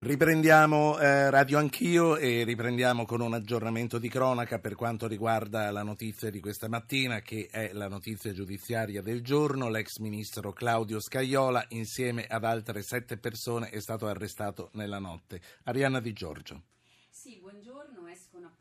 [0.00, 5.82] Riprendiamo eh, Radio Anch'io e riprendiamo con un aggiornamento di cronaca per quanto riguarda la
[5.82, 9.68] notizia di questa mattina che è la notizia giudiziaria del giorno.
[9.68, 15.40] L'ex ministro Claudio Scaiola insieme ad altre sette persone è stato arrestato nella notte.
[15.64, 16.62] Arianna Di Giorgio.
[17.10, 17.77] Sì, buongiorno.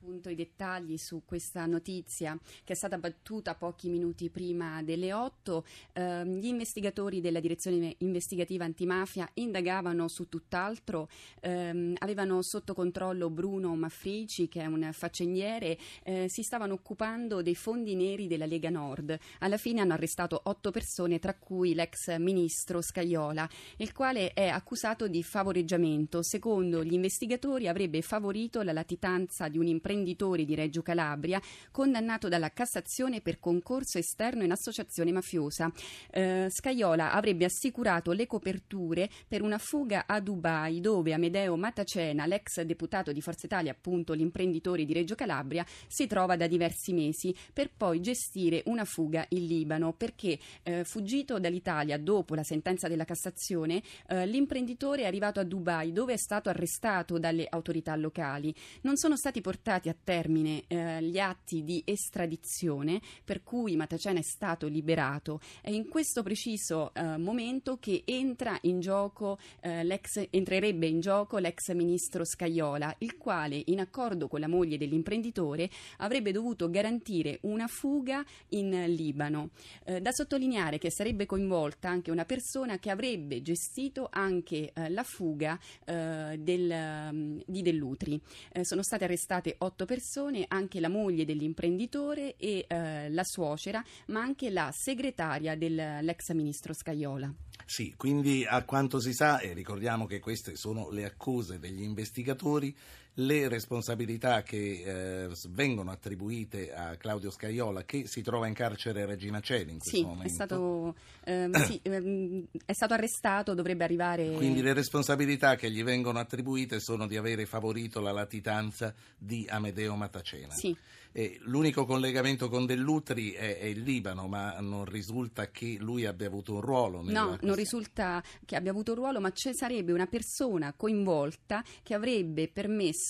[0.08, 5.66] Appunto i dettagli su questa notizia che è stata battuta pochi minuti prima delle 8.
[5.92, 11.10] Eh, gli investigatori della direzione investigativa antimafia indagavano su tutt'altro,
[11.42, 17.56] eh, avevano sotto controllo Bruno Maffrici, che è un faccendiere, eh, si stavano occupando dei
[17.56, 19.20] fondi neri della Lega Nord.
[19.40, 25.10] Alla fine hanno arrestato otto persone, tra cui l'ex ministro Scaiola, il quale è accusato
[25.10, 26.24] di favoreggiamento.
[26.24, 32.52] Secondo gli investigatori avrebbe favorito la latitanza di un imprenditore di Reggio Calabria condannato dalla
[32.52, 35.72] Cassazione per concorso esterno in associazione mafiosa.
[36.12, 42.62] Eh, Scaiola avrebbe assicurato le coperture per una fuga a Dubai dove Amedeo Matacena, l'ex
[42.62, 47.72] deputato di Forza Italia, appunto l'imprenditore di Reggio Calabria, si trova da diversi mesi per
[47.76, 53.82] poi gestire una fuga in Libano perché eh, fuggito dall'Italia dopo la sentenza della Cassazione,
[54.08, 59.16] eh, l'imprenditore è arrivato a Dubai dove è stato arrestato dalle autorità locali non sono
[59.16, 65.40] stati portati a termine eh, gli atti di estradizione per cui Matacena è stato liberato.
[65.62, 70.00] È in questo preciso eh, momento che entra in gioco, eh,
[70.30, 76.32] entrerebbe in gioco l'ex ministro Scaiola, il quale, in accordo con la moglie dell'imprenditore, avrebbe
[76.32, 79.50] dovuto garantire una fuga in Libano.
[79.86, 85.04] Eh, da sottolineare che sarebbe coinvolta anche una persona che avrebbe gestito anche eh, la
[85.04, 88.20] fuga eh, del, um, di Dell'Utri.
[88.62, 94.50] Sono state arrestate otto persone, anche la moglie dell'imprenditore e eh, la suocera, ma anche
[94.50, 97.34] la segretaria dell'ex ministro Scaiola.
[97.66, 102.76] Sì, quindi a quanto si sa, e ricordiamo che queste sono le accuse degli investigatori,
[103.20, 109.06] le responsabilità che eh, vengono attribuite a Claudio Scaiola, che si trova in carcere a
[109.06, 110.24] Regina Celi in questo sì, momento.
[110.24, 114.32] È stato, ehm, sì, ehm, è stato arrestato, dovrebbe arrivare...
[114.34, 119.96] Quindi le responsabilità che gli vengono attribuite sono di avere favorito la latitanza di Amedeo
[119.96, 120.54] Matacena.
[120.54, 120.76] Sì.
[121.18, 126.28] Eh, l'unico collegamento con Dell'Utri è, è, il Libano, ma non risulta che lui abbia
[126.28, 127.02] avuto un ruolo.
[127.02, 131.64] Nella no, non risulta che abbia avuto un ruolo, ma ci sarebbe una persona coinvolta
[131.82, 133.07] che avrebbe permesso,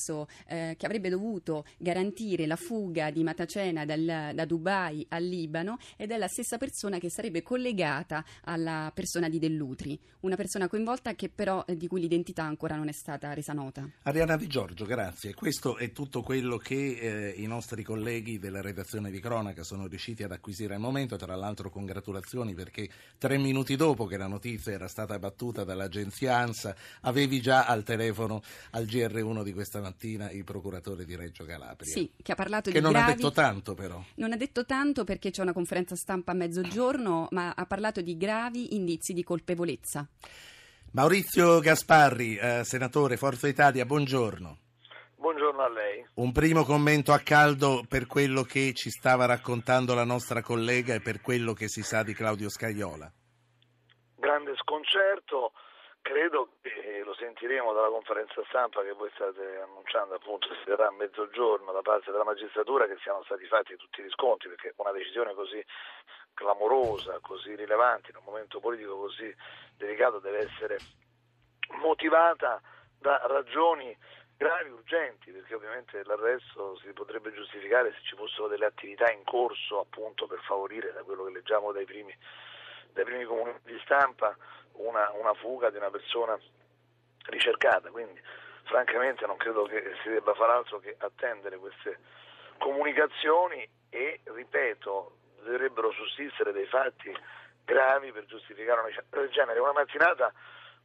[0.47, 6.11] eh, che avrebbe dovuto garantire la fuga di Matacena dal, da Dubai al Libano ed
[6.11, 11.29] è la stessa persona che sarebbe collegata alla persona di Dell'Utri, una persona coinvolta che
[11.29, 13.89] però eh, di cui l'identità ancora non è stata resa nota.
[14.03, 15.33] Ariana Di Giorgio, grazie.
[15.33, 20.23] Questo è tutto quello che eh, i nostri colleghi della redazione di cronaca sono riusciti
[20.23, 21.15] ad acquisire al momento.
[21.15, 26.75] Tra l'altro, congratulazioni perché tre minuti dopo che la notizia era stata battuta dall'agenzia ANSA,
[27.01, 28.41] avevi già al telefono
[28.71, 29.86] al GR1 di questa mattina
[30.31, 31.91] il procuratore di Reggio Calabria.
[31.91, 33.11] Sì, che ha parlato che di non gravi...
[33.11, 34.03] ha detto tanto, però.
[34.15, 38.17] Non ha detto tanto perché c'è una conferenza stampa a mezzogiorno, ma ha parlato di
[38.17, 40.07] gravi indizi di colpevolezza.
[40.91, 44.57] Maurizio Gasparri, eh, senatore Forza Italia, buongiorno.
[45.15, 46.05] Buongiorno a lei.
[46.15, 51.01] Un primo commento a caldo per quello che ci stava raccontando la nostra collega e
[51.01, 53.11] per quello che si sa di Claudio Scagliola.
[54.15, 55.51] Grande sconcerto,
[56.07, 60.91] credo che lo sentiremo dalla conferenza stampa che voi state annunciando, appunto si terrà a
[60.91, 65.33] mezzogiorno da parte della magistratura che siano stati fatti tutti i riscontri, perché una decisione
[65.33, 65.61] così
[66.33, 69.35] clamorosa, così rilevante, in un momento politico così
[69.75, 70.77] delicato deve essere
[71.81, 72.61] motivata
[72.97, 73.95] da ragioni
[74.37, 79.81] gravi, urgenti, perché ovviamente l'arresto si potrebbe giustificare se ci fossero delle attività in corso
[79.81, 82.15] appunto per favorire, da quello che leggiamo dai primi,
[82.93, 84.37] dai primi comunicati di stampa,
[84.77, 86.37] una, una fuga di una persona
[87.25, 87.89] ricercata.
[87.89, 88.19] Quindi
[88.63, 91.99] francamente non credo che si debba fare altro che attendere queste
[92.57, 97.15] comunicazioni e, ripeto, dovrebbero sussistere dei fatti
[97.63, 99.59] gravi per giustificare una vicenda del genere.
[99.59, 100.31] Una mattinata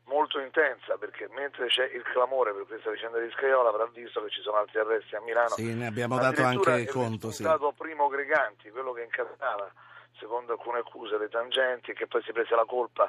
[0.05, 4.31] molto intensa perché mentre c'è il clamore per questa vicenda di Scaiola avrà visto che
[4.31, 5.51] ci sono altri arresti a Milano.
[5.51, 7.29] Sì, ne abbiamo dato anche conto.
[7.29, 7.83] È stato sì.
[7.83, 9.73] primo Greganti, quello che incatenava,
[10.19, 13.09] secondo alcune accuse, le tangenti e che poi si prese la colpa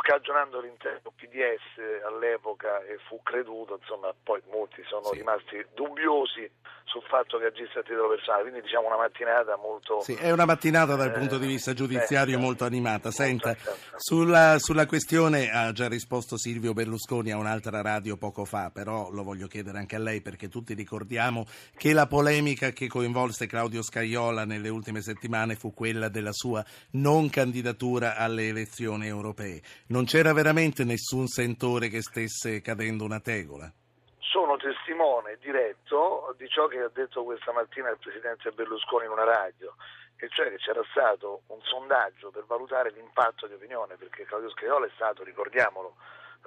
[0.11, 5.19] scagionando l'intero PDS all'epoca e fu creduto, insomma poi molti sono sì.
[5.19, 6.51] rimasti dubbiosi
[6.83, 10.01] sul fatto che agisse a titolo personale, quindi diciamo una mattinata molto...
[10.01, 13.11] Sì, è una mattinata dal eh, punto di vista giudiziario eh, molto animata.
[13.11, 13.55] Senta,
[13.95, 19.23] sulla, sulla, questione ha già risposto Silvio Berlusconi a un'altra radio poco fa, però lo
[19.23, 21.45] voglio chiedere anche a lei perché tutti ricordiamo
[21.77, 26.61] che la polemica che coinvolse Claudio Scaiola nelle ultime settimane fu quella della sua
[26.91, 29.61] non candidatura alle elezioni europee.
[30.01, 33.71] Non c'era veramente nessun sentore che stesse cadendo una tegola.
[34.17, 39.25] Sono testimone diretto di ciò che ha detto questa mattina il Presidente Berlusconi in una
[39.25, 39.75] radio,
[40.17, 44.87] e cioè che c'era stato un sondaggio per valutare l'impatto di opinione, perché Claudio Scaiola
[44.87, 45.93] è stato, ricordiamolo,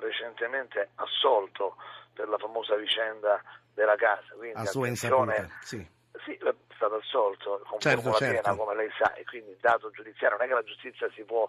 [0.02, 1.76] recentemente assolto
[2.12, 3.40] per la famosa vicenda
[3.72, 4.34] della casa.
[4.34, 5.86] Quindi a sua insaputa, sì.
[6.24, 6.36] Sì,
[6.74, 8.42] stato assolto con certo, formula certo.
[8.42, 10.36] piena, come lei sa, e quindi dato giudiziario.
[10.36, 11.48] Non è che la giustizia si può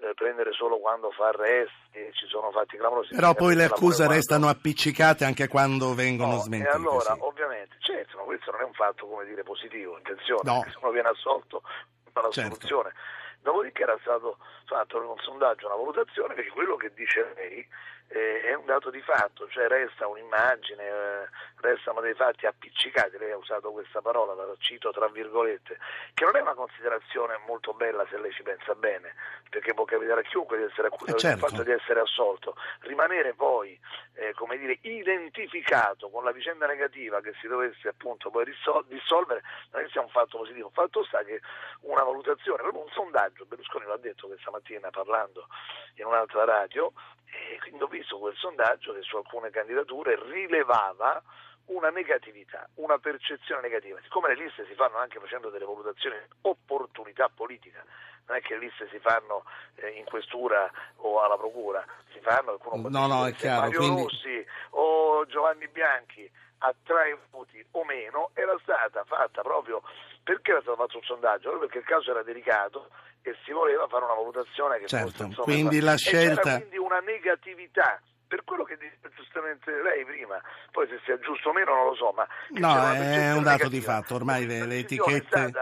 [0.00, 3.14] eh, prendere solo quando fa arresti e ci sono fatti clamorosi.
[3.14, 4.58] Però poi le accuse restano quando...
[4.58, 6.70] appiccicate anche quando vengono no, smentite.
[6.70, 7.20] E allora, sì.
[7.20, 10.64] ovviamente, certo, ma questo non è un fatto, come dire, positivo, attenzione, no.
[10.68, 11.62] se uno viene assolto
[12.12, 12.54] fa la certo.
[12.54, 12.92] soluzione.
[13.42, 17.66] Dopodiché era stato fatto un sondaggio, una valutazione, perché quello che dice lei
[18.08, 21.28] eh, è un dato di fatto, cioè resta un'immagine, eh,
[21.64, 25.78] restano dei fatti appiccicati, lei ha usato questa parola, la cito tra virgolette,
[26.12, 29.14] che non è una considerazione molto bella se lei ci pensa bene,
[29.48, 31.40] perché può capitare a chiunque di essere accusato eh certo.
[31.40, 33.78] del fatto di essere assolto, rimanere poi,
[34.14, 39.82] eh, come dire, identificato con la vicenda negativa che si dovesse appunto poi dissolvere, non
[39.82, 41.40] è sia un fatto positivo, fatto sta che
[41.80, 45.46] una valutazione, proprio un sondaggio, Berlusconi l'ha detto questa mattina parlando
[45.96, 46.92] in un'altra radio,
[47.26, 51.22] e quindi ho visto quel sondaggio che su alcune candidature rilevava
[51.66, 53.98] una negatività, una percezione negativa.
[54.02, 57.84] Siccome le liste si fanno anche facendo delle valutazioni opportunità politica,
[58.26, 59.44] non è che le liste si fanno
[59.76, 62.58] eh, in questura o alla procura, si fanno
[62.88, 64.02] no, no, è chiaro, Mario quindi...
[64.02, 69.82] Rossi o Giovanni Bianchi attrae voti o meno, era stata fatta proprio
[70.22, 71.50] perché era stato fatto un sondaggio?
[71.50, 72.88] Proprio perché il caso era delicato
[73.20, 76.56] e si voleva fare una valutazione che certo, fosse insomma, quindi la scelta...
[76.56, 78.00] quindi una negatività
[78.34, 80.40] per quello che dice giustamente lei prima,
[80.72, 82.26] poi se sia giusto o meno non lo so, ma
[82.58, 83.68] no, è un dato negativa.
[83.68, 85.52] di fatto, ormai le, le etichette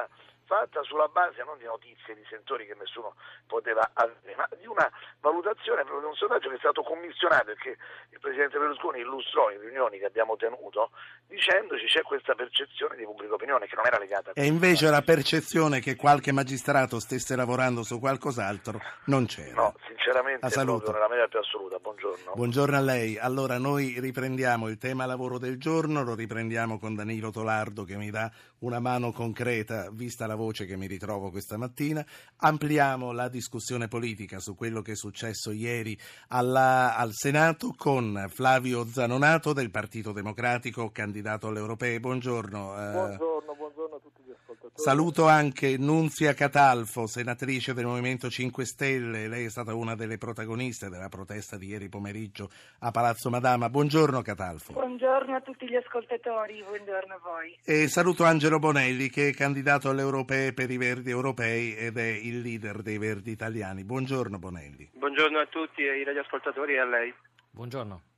[0.53, 3.17] fatta sulla base non di notizie, di sentori che nessuno
[3.47, 4.85] poteva avere, ma di una
[5.21, 7.77] valutazione proprio di un sondaggio che è stato commissionato e che
[8.11, 10.91] il Presidente Berlusconi illustrò in riunioni che abbiamo tenuto
[11.27, 15.01] dicendoci c'è questa percezione di pubblica opinione che non era legata a E invece la
[15.01, 19.55] percezione che qualche magistrato stesse lavorando su qualcos'altro non c'era.
[19.55, 21.79] No, sinceramente proprio nella maniera più assoluta.
[21.79, 22.33] Buongiorno.
[22.35, 23.17] Buongiorno a lei.
[23.17, 28.11] Allora noi riprendiamo il tema lavoro del giorno, lo riprendiamo con Danilo Tolardo che mi
[28.11, 32.05] dà una mano concreta vista la voce che mi ritrovo questa mattina.
[32.39, 35.99] Ampliamo la discussione politica su quello che è successo ieri
[36.29, 42.01] alla, al Senato con Flavio Zanonato del Partito Democratico, candidato alle europee.
[42.01, 42.75] Buongiorno.
[42.75, 42.91] Eh.
[42.91, 44.62] Buongiorno, buongiorno a tutti gli ascoltatori.
[44.75, 49.29] Saluto anche Nunzia Catalfo, senatrice del Movimento 5 Stelle.
[49.29, 53.69] Lei è stata una delle protagoniste della protesta di ieri pomeriggio a Palazzo Madama.
[53.69, 54.73] Buongiorno Catalfo.
[54.73, 57.57] Buongiorno a tutti gli ascoltatori, buongiorno a voi.
[57.65, 62.09] E saluto Angelo Bonelli che è candidato alle europee per i Verdi europei ed è
[62.09, 63.85] il leader dei Verdi italiani.
[63.85, 64.91] Buongiorno Bonelli.
[64.95, 67.15] Buongiorno a tutti, ai radioascoltatori e a lei.
[67.51, 68.12] Buongiorno.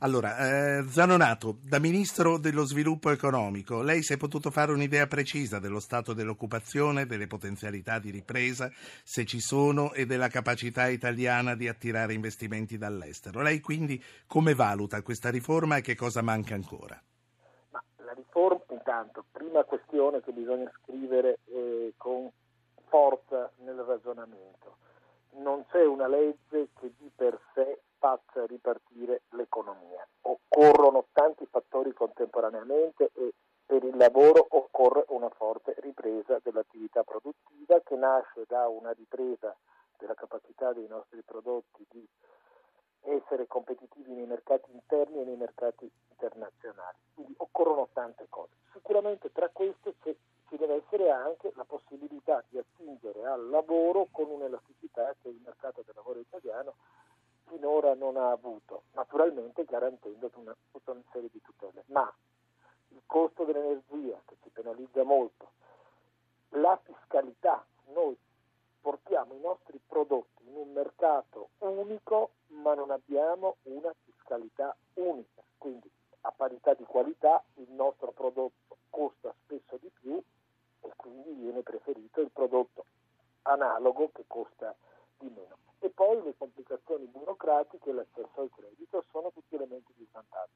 [0.00, 0.36] Allora,
[0.78, 5.80] eh, Zanonato, da Ministro dello Sviluppo Economico, lei si è potuto fare un'idea precisa dello
[5.80, 8.70] stato dell'occupazione, delle potenzialità di ripresa,
[9.02, 13.40] se ci sono, e della capacità italiana di attirare investimenti dall'estero.
[13.40, 17.00] Lei quindi come valuta questa riforma e che cosa manca ancora?
[17.70, 22.30] Ma la riforma, intanto, prima questione che bisogna scrivere eh, con
[22.88, 24.76] forza nel ragionamento.
[25.38, 30.06] Non c'è una legge che di per sé faccia ripartire l'economia.
[30.22, 37.96] Occorrono tanti fattori contemporaneamente e per il lavoro occorre una forte ripresa dell'attività produttiva che
[37.96, 39.54] nasce da una ripresa
[39.98, 42.06] della capacità dei nostri prodotti di
[43.00, 46.96] essere competitivi nei mercati interni e nei mercati internazionali.
[47.14, 48.54] Quindi occorrono tante cose.
[48.72, 49.94] Sicuramente tra queste
[50.48, 55.82] ci deve essere anche la possibilità di attingere al lavoro con un'elasticità che il mercato
[55.84, 56.74] del lavoro italiano
[57.46, 61.84] finora non ha avuto, naturalmente garantendo una, tutta una serie di tutele.
[61.86, 62.12] Ma
[62.88, 65.52] il costo dell'energia che ci penalizza molto,
[66.50, 68.16] la fiscalità, noi
[68.80, 75.90] portiamo i nostri prodotti in un mercato unico ma non abbiamo una fiscalità unica, quindi
[76.22, 80.22] a parità di qualità il nostro prodotto costa spesso di più
[80.80, 82.86] e quindi viene preferito il prodotto
[83.42, 84.74] analogo che costa
[85.18, 90.52] di meno e poi le complicazioni burocratiche l'accesso al credito sono tutti elementi di svantaggio.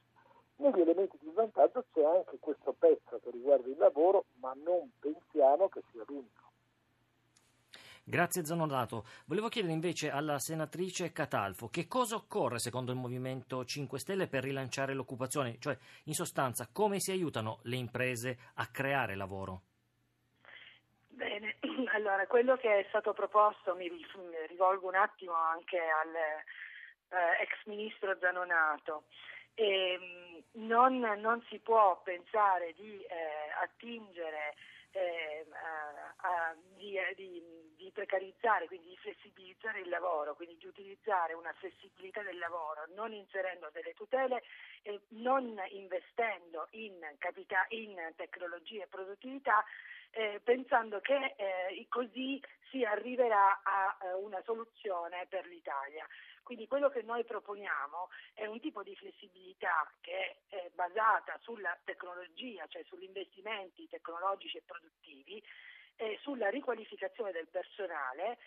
[0.57, 5.69] Negli elementi di svantaggio c'è anche questo pezzo che riguarda il lavoro, ma non pensiamo
[5.69, 6.49] che sia l'unico.
[8.03, 9.05] Grazie Zanonato.
[9.27, 14.43] Volevo chiedere invece alla senatrice Catalfo che cosa occorre secondo il Movimento 5 Stelle per
[14.43, 19.63] rilanciare l'occupazione, cioè in sostanza come si aiutano le imprese a creare lavoro?
[22.11, 23.89] Allora quello che è stato proposto, mi
[24.49, 29.05] rivolgo un attimo anche al eh, ministro Zanonato,
[29.55, 33.07] e, ehm, non, non, si può pensare di eh,
[33.63, 34.57] attingere,
[34.91, 37.41] eh, a, a, di, di,
[37.77, 43.13] di, precarizzare, quindi di flessibilizzare il lavoro, quindi di utilizzare una flessibilità del lavoro, non
[43.13, 44.43] inserendo delle tutele
[44.83, 49.65] e non investendo in, capita- in tecnologie e produttività
[50.11, 56.07] eh, pensando che eh, così si arriverà a eh, una soluzione per l'Italia.
[56.43, 62.67] Quindi quello che noi proponiamo è un tipo di flessibilità che è basata sulla tecnologia,
[62.67, 65.43] cioè sugli investimenti tecnologici e produttivi,
[66.01, 68.39] eh, sulla riqualificazione del personale,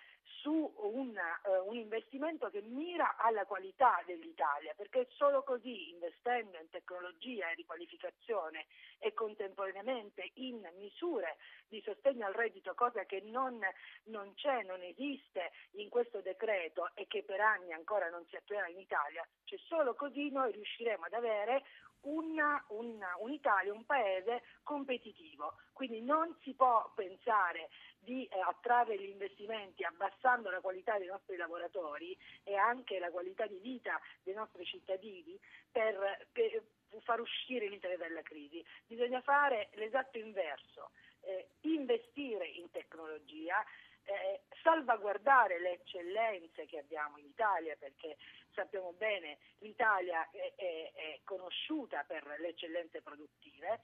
[0.42, 6.70] su un, uh, un, investimento che mira alla qualità dell'Italia, perché solo così, investendo in
[6.70, 8.66] tecnologia e riqualificazione
[8.98, 13.60] e contemporaneamente in misure di sostegno al reddito, cosa che non,
[14.06, 18.68] non c'è, non esiste in questo decreto e che per anni ancora non si attuerà
[18.68, 21.64] in Italia, cioè solo così noi riusciremo ad avere
[22.04, 25.56] una, una, un'Italia, un paese competitivo.
[25.74, 27.70] Quindi non si può pensare
[28.00, 33.46] di eh, attrarre gli investimenti abbassando la qualità dei nostri lavoratori e anche la qualità
[33.46, 35.40] di vita dei nostri cittadini
[35.72, 36.64] per, per
[37.02, 38.64] far uscire l'Italia dalla crisi.
[38.86, 40.92] Bisogna fare l'esatto inverso,
[41.22, 43.64] eh, investire in tecnologia,
[44.06, 48.18] eh, salvaguardare le eccellenze che abbiamo in Italia perché
[48.54, 53.82] sappiamo bene l'Italia è, è, è conosciuta per le eccellenze produttive,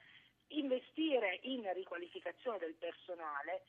[0.48, 3.62] investire in riqualificazione del personale,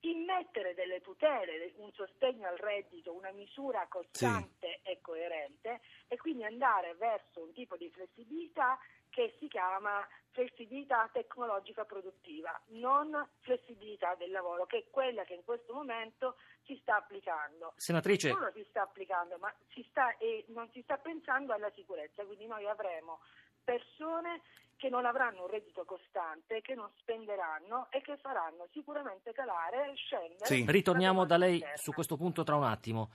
[0.00, 4.90] immettere delle tutele, un sostegno al reddito, una misura costante sì.
[4.90, 8.78] e coerente e quindi andare verso un tipo di flessibilità
[9.18, 13.10] che si chiama flessibilità tecnologica produttiva, non
[13.40, 17.72] flessibilità del lavoro, che è quella che in questo momento si sta applicando.
[17.74, 18.30] Senatrice.
[18.30, 22.46] Non si sta applicando, ma si sta, e non si sta pensando alla sicurezza, quindi
[22.46, 23.18] noi avremo
[23.64, 24.42] persone
[24.76, 29.94] che non avranno un reddito costante, che non spenderanno e che faranno sicuramente calare e
[29.96, 30.44] scendere.
[30.44, 30.64] Sì.
[30.64, 31.76] Ritorniamo da lei interna.
[31.76, 33.10] su questo punto tra un attimo.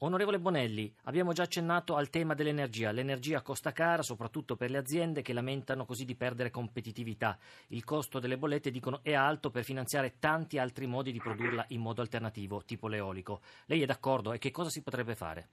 [0.00, 2.90] Onorevole Bonelli, abbiamo già accennato al tema dell'energia.
[2.90, 7.38] L'energia costa cara soprattutto per le aziende che lamentano così di perdere competitività.
[7.68, 11.80] Il costo delle bollette, dicono, è alto per finanziare tanti altri modi di produrla in
[11.80, 13.40] modo alternativo, tipo l'eolico.
[13.68, 15.48] Lei è d'accordo e che cosa si potrebbe fare?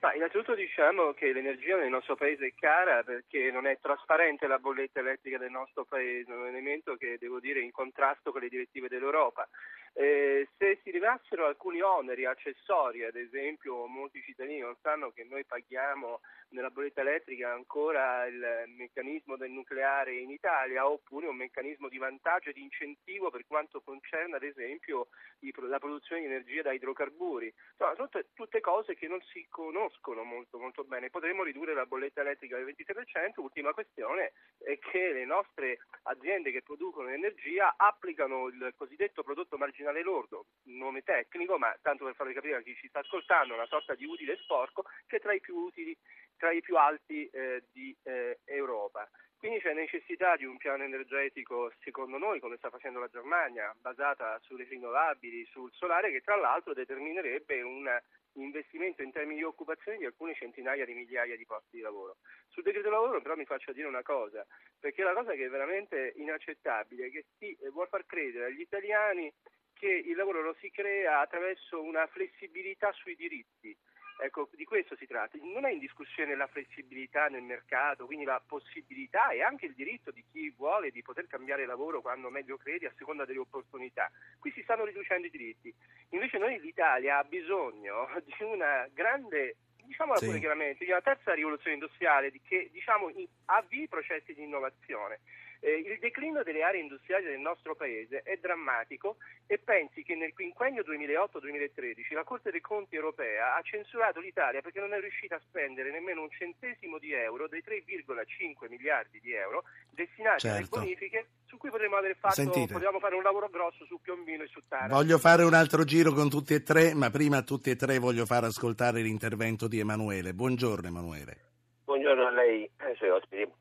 [0.00, 4.58] Ma innanzitutto diciamo che l'energia nel nostro paese è cara perché non è trasparente la
[4.58, 8.48] bolletta elettrica del nostro paese, un elemento che devo dire è in contrasto con le
[8.48, 9.48] direttive dell'Europa.
[9.92, 15.44] Eh, se si levassero alcuni oneri accessori, ad esempio molti cittadini non sanno che noi
[15.44, 16.20] paghiamo
[16.50, 22.50] nella bolletta elettrica ancora il meccanismo del nucleare in Italia oppure un meccanismo di vantaggio
[22.50, 25.08] e di incentivo per quanto concerne ad esempio
[25.40, 27.52] la produzione di energia da idrocarburi.
[27.72, 31.10] Insomma, sono tutte, tutte cose che non si conoscono molto, molto bene.
[31.10, 33.40] Potremmo ridurre la bolletta elettrica del 23%.
[33.40, 39.79] Ultima questione è che le nostre aziende che producono energia applicano il cosiddetto prodotto marginale
[40.02, 43.94] lordo, nome tecnico, ma tanto per farvi capire a chi ci sta ascoltando, una sorta
[43.94, 45.96] di utile sporco che è tra i più utili
[46.36, 49.08] tra i più alti eh, di eh, Europa.
[49.36, 54.38] Quindi c'è necessità di un piano energetico, secondo noi, come sta facendo la Germania, basata
[54.42, 57.88] sulle rinnovabili, sul solare, che tra l'altro determinerebbe un
[58.34, 62.18] investimento in termini di occupazione di alcune centinaia di migliaia di posti di lavoro.
[62.48, 64.46] Sul decreto lavoro però mi faccio dire una cosa,
[64.78, 69.32] perché la cosa che è veramente inaccettabile è che si vuol far credere agli italiani
[69.80, 73.74] che il lavoro lo si crea attraverso una flessibilità sui diritti.
[74.22, 75.38] Ecco, di questo si tratta.
[75.40, 80.10] Non è in discussione la flessibilità nel mercato, quindi la possibilità e anche il diritto
[80.10, 84.10] di chi vuole di poter cambiare lavoro quando meglio credi a seconda delle opportunità.
[84.38, 85.74] Qui si stanno riducendo i diritti.
[86.10, 89.56] Invece noi l'Italia ha bisogno di una grande
[89.90, 90.38] diciamo sì.
[90.38, 93.10] chiaramente, di una terza rivoluzione industriale che diciamo,
[93.46, 95.20] avvii processi di innovazione.
[95.60, 100.32] Eh, il declino delle aree industriali del nostro paese è drammatico e pensi che nel
[100.32, 105.40] quinquennio 2008-2013 la Corte dei Conti europea ha censurato l'Italia perché non è riuscita a
[105.46, 110.76] spendere nemmeno un centesimo di euro dei 3,5 miliardi di euro destinati certo.
[110.76, 114.46] alle bonifiche su cui potremmo aver fatto potevamo fare un lavoro grosso su Piombino e
[114.46, 114.94] su Taranto.
[114.94, 117.98] Voglio fare un altro giro con tutti e tre, ma prima a tutti e tre
[117.98, 120.32] voglio far ascoltare l'intervento di Emanuele.
[120.32, 121.36] Buongiorno Emanuele.
[121.84, 123.59] Buongiorno a lei e ai suoi ospiti.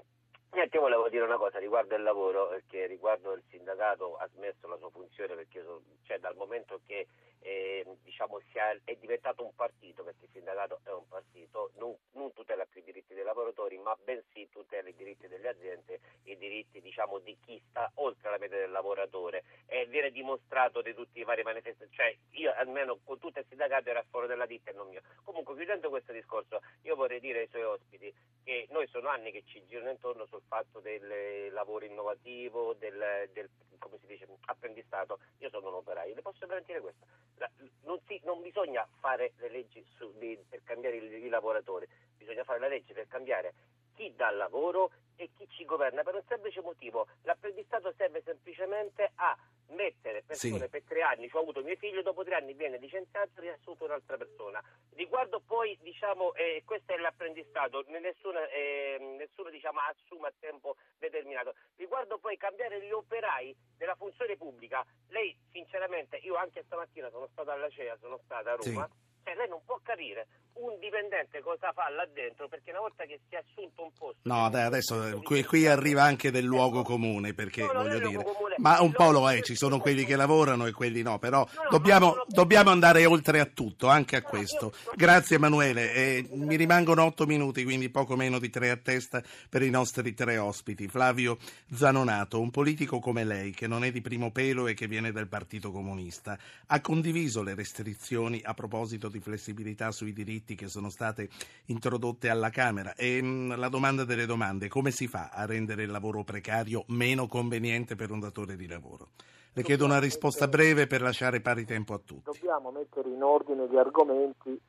[0.52, 4.78] Niente, volevo dire una cosa riguardo il lavoro, che riguardo il sindacato ha smesso la
[4.78, 5.64] sua funzione perché
[6.04, 7.08] cioè, dal momento che
[7.42, 12.34] eh, diciamo, è, è, diventato un partito, perché il sindacato è un partito, non, non,
[12.34, 16.82] tutela più i diritti dei lavoratori, ma bensì tutela i diritti delle aziende, i diritti
[16.82, 19.44] diciamo, di chi sta oltre la media del lavoratore.
[19.66, 23.90] E viene dimostrato di tutti i vari manifestazioni, cioè io almeno con tutto il sindacato
[23.90, 25.02] era fuori della ditta e non mio.
[25.24, 29.44] Comunque chiudendo questo discorso, io vorrei dire ai suoi ospiti che noi sono anni che
[29.46, 33.50] ci girano intorno sul fatto del lavoro innovativo, del, del
[33.80, 35.20] come si dice, apprendistato.
[35.40, 37.06] Io sono un operaio, le posso garantire questo.
[37.38, 37.50] La,
[37.84, 42.44] non, si, non, bisogna fare le leggi su, di, per cambiare i, i lavoratori, bisogna
[42.44, 43.54] fare la legge per cambiare
[43.96, 47.08] chi dà lavoro e chi ci governa per un semplice motivo.
[47.24, 49.36] L'apprendistato serve semplicemente a
[49.70, 50.70] mettere persone sì.
[50.70, 53.86] per tre anni, cioè ho avuto mio figlio, dopo tre anni viene licenziato e riassunto
[53.86, 54.62] un'altra persona.
[54.94, 61.56] Riguardo poi, diciamo, eh, questo è l'apprendistato, nessuno, eh, nessuno diciamo, assume a tempo determinato.
[61.76, 67.52] Riguardo poi cambiare gli operai della funzione pubblica, lei sinceramente, io anche stamattina sono stato
[67.52, 68.88] alla CEA, sono stata a Roma.
[68.92, 70.28] Sì cioè lei non può capire
[70.60, 72.48] un dipendente cosa fa là dentro?
[72.48, 76.04] Perché una volta che si è assunto un posto no dai, adesso qui, qui, arriva
[76.04, 79.56] anche del luogo comune perché no, voglio dire comune, ma un po' lo è ci
[79.56, 83.88] sono quelli che lavorano e quelli no però no, dobbiamo, dobbiamo, andare oltre a tutto
[83.88, 84.74] anche a questo.
[84.96, 89.62] grazie Emanuele eh, mi rimangono otto minuti quindi poco meno di tre a testa per
[89.62, 90.88] i nostri tre ospiti.
[90.88, 91.38] Flavio
[91.74, 95.28] Zanonato un politico come lei che non è di primo pelo e che viene dal
[95.28, 96.38] Partito Comunista
[96.68, 101.30] ha condiviso le restrizioni a proposito di flessibilità sui diritti che sono state
[101.66, 102.94] introdotte alla Camera.
[102.96, 106.84] E mh, mm, la domanda delle domande, come si fa a rendere il lavoro precario
[106.88, 109.10] meno conveniente per un datore di lavoro?
[109.54, 112.32] Le chiedo una risposta breve per lasciare pari tempo a tutti.
[112.32, 114.60] Dobbiamo mettere in ordine gli argomenti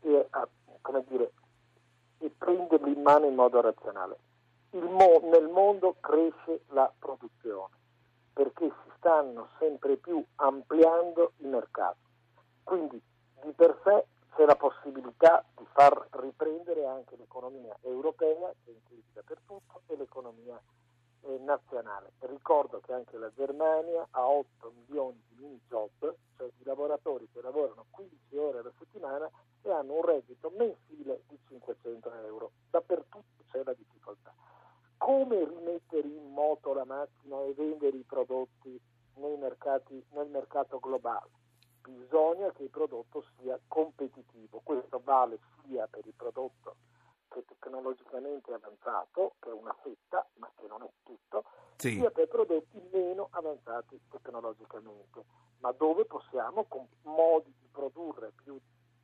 [0.00, 0.28] e,
[1.08, 1.32] dire,
[2.18, 4.16] e prenderli in mano in modo razionale.
[4.70, 7.76] Mo- nel mondo cresce la produzione
[8.38, 11.98] perché si stanno sempre più ampliando i mercati.
[12.62, 13.02] Quindi
[13.42, 18.82] di per sé c'è la possibilità di far riprendere anche l'economia europea, che è in
[18.84, 20.60] crisi dappertutto, e l'economia
[21.22, 22.12] eh, nazionale.
[22.20, 25.90] Ricordo che anche la Germania ha 8 milioni di mini job,
[26.36, 29.28] cioè di lavoratori che lavorano 15 ore alla settimana
[29.62, 32.52] e hanno un reddito mensile di 500 euro.
[32.70, 34.32] Dappertutto c'è la difficoltà.
[34.96, 38.80] Come rimettere in moto la macchina e vendere i prodotti
[39.38, 41.30] mercati, nel mercato globale?
[41.90, 44.60] Bisogna che il prodotto sia competitivo.
[44.62, 46.76] Questo vale sia per il prodotto
[47.28, 51.44] che è tecnologicamente avanzato, che è una fetta, ma che non è tutto,
[51.76, 51.92] sì.
[51.92, 55.24] sia per prodotti meno avanzati tecnologicamente,
[55.58, 58.58] ma dove possiamo con modi di produrre più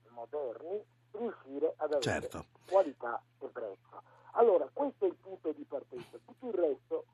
[0.09, 2.47] moderni riuscire ad avere certo.
[2.66, 4.03] qualità e prezzo.
[4.33, 6.18] Allora, questo è il punto di partenza.
[6.25, 7.05] Tutto il resto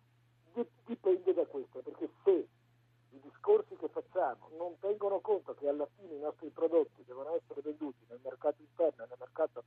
[0.85, 2.49] dipende da questo, perché se
[3.13, 7.61] i discorsi che facciamo non tengono conto che alla fine i nostri prodotti devono essere
[7.63, 9.65] venduti nel mercato interno e nel mercato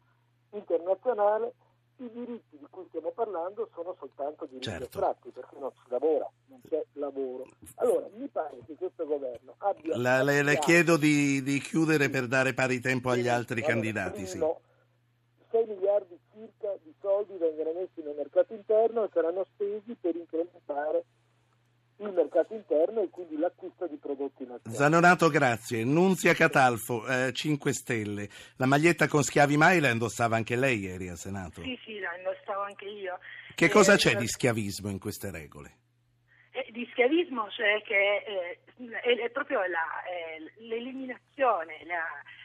[0.51, 1.53] internazionale,
[1.97, 4.86] i diritti di cui stiamo parlando sono soltanto diritti certo.
[4.86, 7.45] astratti perché non si lavora, non c'è lavoro.
[7.75, 9.97] Allora mi pare che questo governo abbia...
[9.97, 14.25] La, le, le, chiedo di, di, chiudere per dare pari tempo agli altri allora, candidati.
[14.25, 14.39] Sì.
[14.39, 21.06] 6 miliardi circa di soldi vengono messi nel mercato interno e saranno spesi per incrementare
[22.08, 24.76] il mercato interno e quindi l'acquisto di prodotti nazionali.
[24.76, 25.84] Zanonato, grazie.
[25.84, 28.30] Nunzia Catalfo, eh, 5 Stelle.
[28.58, 31.62] La maglietta con schiavi mai la indossava anche lei ieri al Senato?
[31.62, 33.20] Sì, sì, la indossavo anche io.
[33.56, 35.78] Che eh, cosa c'è di schiavismo in queste regole?
[36.52, 38.60] Eh, di schiavismo, cioè che eh,
[39.02, 40.04] è, è, proprio la,
[40.60, 42.04] l'eliminazione la,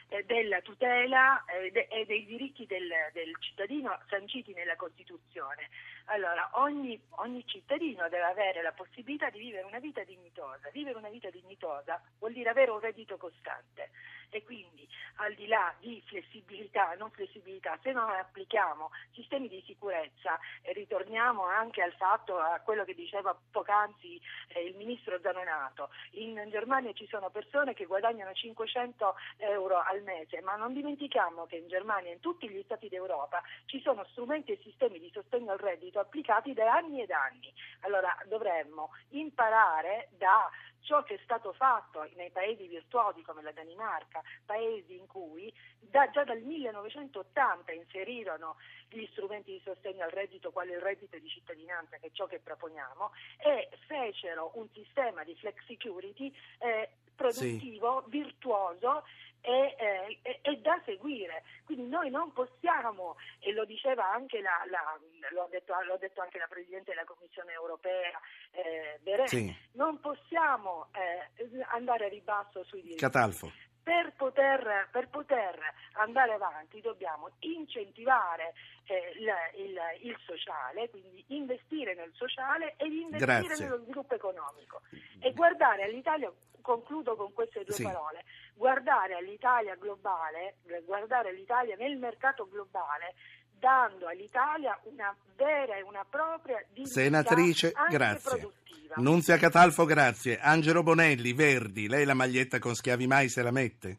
[0.09, 5.69] eh, della tutela e dei diritti del, del cittadino sanciti nella Costituzione.
[6.05, 10.69] Allora, ogni, ogni, cittadino deve avere la possibilità di vivere una vita dignitosa.
[10.71, 13.91] Vivere una vita dignitosa vuol dire avere un reddito costante
[14.29, 20.39] e quindi al di là di flessibilità, non flessibilità, se non applichiamo sistemi di sicurezza
[20.61, 24.19] e ritorniamo anche al fatto, a quello che diceva poc'anzi
[24.49, 30.41] eh, il ministro Zanonato, in Germania ci sono persone che guadagnano 500 euro al mese,
[30.41, 34.51] ma non dimentichiamo che in Germania e in tutti gli stati d'Europa ci sono strumenti
[34.51, 37.53] e sistemi di sostegno al reddito applicati da anni ed anni.
[37.81, 40.49] Allora dovremmo imparare da
[40.81, 46.09] ciò che è stato fatto nei paesi virtuosi come la Danimarca, paesi in cui da,
[46.09, 48.57] già dal 1980 inserirono
[48.89, 52.39] gli strumenti di sostegno al reddito, quale il reddito di cittadinanza, che è ciò che
[52.39, 58.09] proponiamo, e fecero un sistema di flex security eh, produttivo, sì.
[58.09, 59.03] virtuoso,
[59.41, 59.75] è,
[60.21, 61.43] è, è, da seguire.
[61.65, 64.99] Quindi noi non possiamo, e lo diceva anche la, la
[65.31, 68.19] l'ho, detto, l'ho, detto, anche la Presidente della Commissione europea
[68.51, 69.55] eh, Beret, sì.
[69.73, 73.01] non possiamo eh, andare a ribasso sui diritti.
[73.01, 73.51] Catalfo.
[73.81, 75.57] Per poter, per poter,
[75.93, 78.53] andare avanti dobbiamo incentivare
[78.85, 79.79] eh, il, il,
[80.09, 83.65] il, sociale, quindi investire nel sociale e investire Grazie.
[83.65, 84.81] nello sviluppo economico.
[85.19, 87.83] E guardare all'Italia, concludo con queste due sì.
[87.83, 93.15] parole, guardare all'Italia globale, guardare all'Italia nel mercato globale
[93.59, 98.37] dando all'Italia una vera e una propria dignità Senatrice, anche grazie.
[98.37, 98.95] produttiva.
[98.97, 100.39] Nunzia Catalfo, grazie.
[100.39, 103.97] Angelo Bonelli, Verdi, lei la maglietta con schiavi mai se la mette?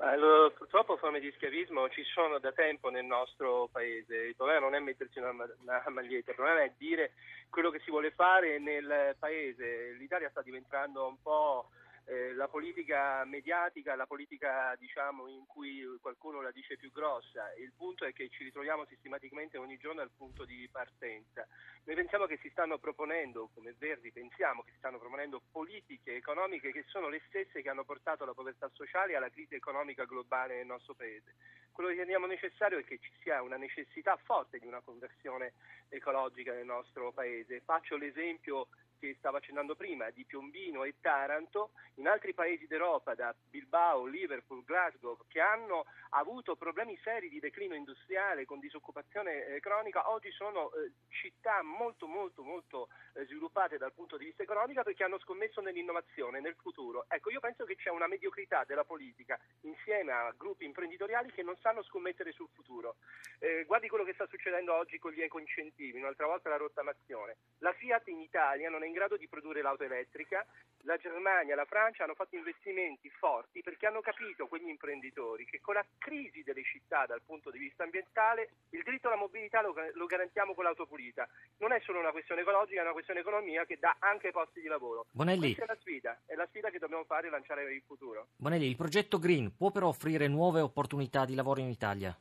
[0.00, 4.74] Allora, purtroppo forme di schiavismo ci sono da tempo nel nostro paese, il problema non
[4.76, 7.14] è mettersi una, una, maglietta, il problema è dire
[7.50, 9.96] quello che si vuole fare nel paese.
[9.98, 11.70] L'Italia sta diventando un po'
[12.08, 17.52] eh, la politica mediatica, la politica diciamo, in cui qualcuno la dice più grossa.
[17.58, 21.46] Il punto è che ci ritroviamo sistematicamente ogni giorno al punto di partenza.
[21.84, 26.72] Noi pensiamo che si stanno proponendo, come Verdi pensiamo che si stanno proponendo politiche economiche
[26.72, 30.56] che sono le stesse che hanno portato alla povertà sociale e alla crisi economica globale
[30.56, 31.34] nel nostro Paese.
[31.72, 35.52] Quello che riteniamo necessario è che ci sia una necessità forte di una conversione
[35.90, 37.60] ecologica nel nostro Paese.
[37.60, 43.34] Faccio l'esempio che stavo accennando prima, di Piombino e Taranto, in altri paesi d'Europa, da
[43.48, 50.10] Bilbao, Liverpool, Glasgow, che hanno avuto problemi seri di declino industriale con disoccupazione eh, cronica,
[50.10, 55.04] oggi sono eh, città molto molto molto eh, sviluppate dal punto di vista economico perché
[55.04, 57.04] hanno scommesso nell'innovazione, nel futuro.
[57.08, 61.56] Ecco, io penso che c'è una mediocrità della politica insieme a gruppi imprenditoriali che non
[61.60, 62.96] sanno scommettere sul futuro.
[63.38, 67.36] Eh, guardi quello che sta succedendo oggi con gli ecoincentivi, un'altra volta la rottamazione.
[67.58, 70.44] La Fiat in Italia non è in grado di produrre l'auto elettrica,
[70.82, 75.74] la Germania, la Francia hanno fatto investimenti forti perché hanno capito quegli imprenditori che con
[75.74, 80.06] la crisi delle città dal punto di vista ambientale il diritto alla mobilità lo, lo
[80.06, 81.28] garantiamo con l'auto pulita.
[81.58, 84.68] Non è solo una questione ecologica, è una questione economia che dà anche posti di
[84.68, 85.06] lavoro.
[85.10, 85.54] Bonelli.
[85.54, 88.28] Questa è la sfida, è la sfida che dobbiamo fare e lanciare per il futuro.
[88.36, 92.16] Bonelli, il progetto Green può però offrire nuove opportunità di lavoro in Italia?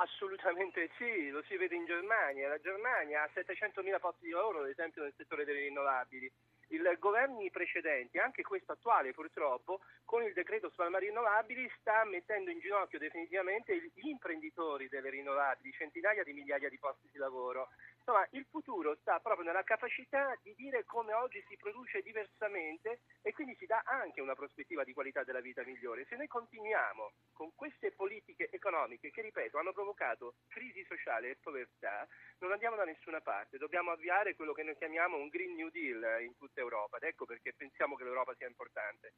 [0.00, 2.48] Assolutamente sì, lo si vede in Germania.
[2.48, 6.30] La Germania ha 700.000 posti di lavoro, ad esempio, nel settore delle rinnovabili.
[6.70, 12.60] I governi precedenti, anche questo attuale purtroppo, con il decreto Spalma Rinnovabili sta mettendo in
[12.60, 17.68] ginocchio definitivamente gli imprenditori delle rinnovabili, centinaia di migliaia di posti di lavoro.
[18.08, 23.34] Insomma, il futuro sta proprio nella capacità di dire come oggi si produce diversamente e
[23.34, 26.06] quindi si dà anche una prospettiva di qualità della vita migliore.
[26.08, 32.08] Se noi continuiamo con queste politiche economiche che, ripeto, hanno provocato crisi sociale e povertà,
[32.38, 33.58] non andiamo da nessuna parte.
[33.58, 37.26] Dobbiamo avviare quello che noi chiamiamo un Green New Deal in tutta Europa ed ecco
[37.26, 39.12] perché pensiamo che l'Europa sia importante.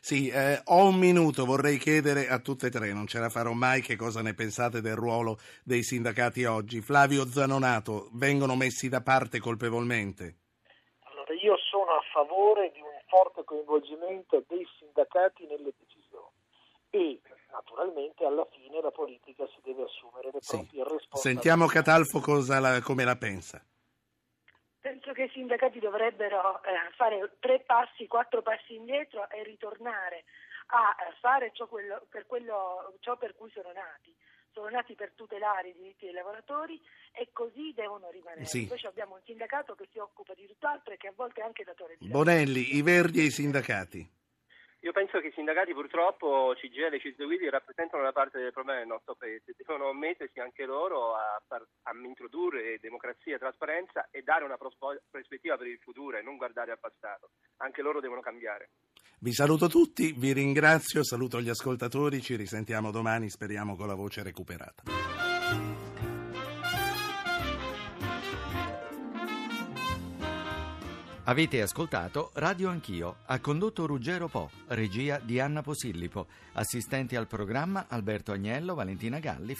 [0.00, 3.52] Sì, eh, ho un minuto, vorrei chiedere a tutte e tre, non ce la farò
[3.52, 6.82] mai, che cosa ne pensate del ruolo dei sindacati oggi.
[6.82, 10.34] Flavio Zanonato, vengono messi da parte colpevolmente?
[11.10, 16.34] Allora, io sono a favore di un forte coinvolgimento dei sindacati nelle decisioni
[16.90, 17.20] e
[17.52, 20.56] naturalmente alla fine la politica si deve assumere le Sì.
[20.56, 21.18] proprie responsabilità.
[21.18, 23.62] Sentiamo Catalfo cosa la- come la pensa.
[24.80, 30.24] Penso che i sindacati dovrebbero eh, fare tre passi, quattro passi indietro e ritornare
[30.66, 34.14] a eh, fare ciò, quello- per quello- ciò per cui sono nati.
[34.54, 38.44] Sono nati per tutelare i diritti dei lavoratori e così devono rimanere.
[38.44, 38.62] Sì.
[38.62, 41.64] Invece abbiamo un sindacato che si occupa di tutt'altro e che a volte è anche
[41.64, 42.24] datore di lavoro.
[42.24, 44.08] Bonelli, i Verdi e i sindacati.
[44.84, 48.88] Io penso che i sindacati purtroppo, CGL e CISL rappresentano una parte del problema del
[48.88, 54.44] nostro paese, devono mettersi anche loro a, far, a introdurre democrazia e trasparenza e dare
[54.44, 58.68] una prospo- prospettiva per il futuro e non guardare al passato, anche loro devono cambiare.
[59.24, 64.22] Vi saluto tutti, vi ringrazio, saluto gli ascoltatori, ci risentiamo domani, speriamo con la voce
[64.22, 64.82] recuperata.
[71.26, 77.86] Avete ascoltato Radio Anch'io, ha condotto Ruggero Po, regia di Anna Posillipo, assistenti al programma
[77.88, 79.52] Alberto Agnello, Valentina Galli,